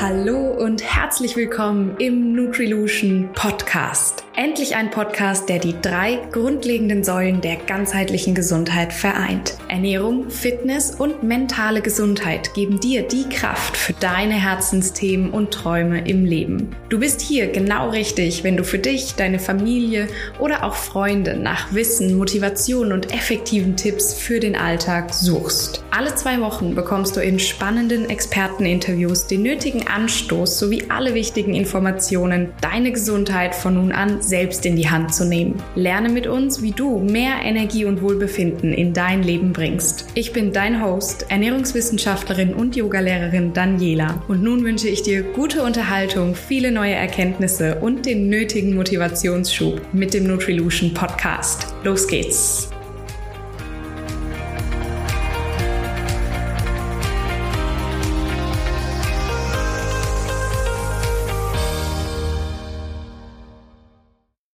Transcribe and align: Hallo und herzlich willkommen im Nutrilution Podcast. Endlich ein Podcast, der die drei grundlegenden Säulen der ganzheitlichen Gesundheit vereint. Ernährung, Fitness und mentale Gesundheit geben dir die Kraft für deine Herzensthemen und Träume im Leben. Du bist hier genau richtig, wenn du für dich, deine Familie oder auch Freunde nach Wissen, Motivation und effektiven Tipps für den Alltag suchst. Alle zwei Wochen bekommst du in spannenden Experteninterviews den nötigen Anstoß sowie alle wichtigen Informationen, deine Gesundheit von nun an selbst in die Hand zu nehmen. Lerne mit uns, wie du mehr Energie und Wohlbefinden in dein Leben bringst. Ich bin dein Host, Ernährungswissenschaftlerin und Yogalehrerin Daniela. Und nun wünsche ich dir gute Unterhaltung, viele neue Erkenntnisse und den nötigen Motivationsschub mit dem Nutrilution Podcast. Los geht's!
Hallo 0.00 0.52
und 0.52 0.80
herzlich 0.80 1.34
willkommen 1.34 1.96
im 1.98 2.32
Nutrilution 2.32 3.30
Podcast. 3.34 4.27
Endlich 4.40 4.76
ein 4.76 4.92
Podcast, 4.92 5.48
der 5.48 5.58
die 5.58 5.74
drei 5.82 6.20
grundlegenden 6.30 7.02
Säulen 7.02 7.40
der 7.40 7.56
ganzheitlichen 7.56 8.36
Gesundheit 8.36 8.92
vereint. 8.92 9.56
Ernährung, 9.66 10.30
Fitness 10.30 10.92
und 10.92 11.24
mentale 11.24 11.82
Gesundheit 11.82 12.54
geben 12.54 12.78
dir 12.78 13.02
die 13.02 13.28
Kraft 13.28 13.76
für 13.76 13.94
deine 13.94 14.34
Herzensthemen 14.34 15.30
und 15.32 15.50
Träume 15.50 16.08
im 16.08 16.24
Leben. 16.24 16.70
Du 16.88 17.00
bist 17.00 17.20
hier 17.20 17.48
genau 17.48 17.90
richtig, 17.90 18.44
wenn 18.44 18.56
du 18.56 18.62
für 18.62 18.78
dich, 18.78 19.16
deine 19.16 19.40
Familie 19.40 20.06
oder 20.38 20.62
auch 20.62 20.76
Freunde 20.76 21.36
nach 21.36 21.74
Wissen, 21.74 22.16
Motivation 22.16 22.92
und 22.92 23.12
effektiven 23.12 23.74
Tipps 23.76 24.14
für 24.14 24.38
den 24.38 24.54
Alltag 24.54 25.12
suchst. 25.12 25.82
Alle 25.90 26.14
zwei 26.14 26.40
Wochen 26.40 26.76
bekommst 26.76 27.16
du 27.16 27.20
in 27.20 27.40
spannenden 27.40 28.08
Experteninterviews 28.08 29.26
den 29.26 29.42
nötigen 29.42 29.88
Anstoß 29.88 30.60
sowie 30.60 30.84
alle 30.90 31.14
wichtigen 31.14 31.54
Informationen, 31.54 32.50
deine 32.60 32.92
Gesundheit 32.92 33.56
von 33.56 33.74
nun 33.74 33.90
an 33.90 34.22
selbst 34.28 34.64
in 34.66 34.76
die 34.76 34.88
Hand 34.88 35.14
zu 35.14 35.24
nehmen. 35.24 35.62
Lerne 35.74 36.08
mit 36.08 36.26
uns, 36.26 36.62
wie 36.62 36.72
du 36.72 36.98
mehr 36.98 37.42
Energie 37.42 37.84
und 37.84 38.02
Wohlbefinden 38.02 38.72
in 38.72 38.92
dein 38.92 39.22
Leben 39.22 39.52
bringst. 39.52 40.06
Ich 40.14 40.32
bin 40.32 40.52
dein 40.52 40.82
Host, 40.82 41.26
Ernährungswissenschaftlerin 41.28 42.54
und 42.54 42.76
Yogalehrerin 42.76 43.52
Daniela. 43.52 44.22
Und 44.28 44.42
nun 44.42 44.64
wünsche 44.64 44.88
ich 44.88 45.02
dir 45.02 45.22
gute 45.22 45.62
Unterhaltung, 45.62 46.34
viele 46.34 46.70
neue 46.70 46.94
Erkenntnisse 46.94 47.76
und 47.80 48.06
den 48.06 48.28
nötigen 48.28 48.74
Motivationsschub 48.74 49.80
mit 49.92 50.14
dem 50.14 50.26
Nutrilution 50.26 50.94
Podcast. 50.94 51.66
Los 51.84 52.06
geht's! 52.06 52.70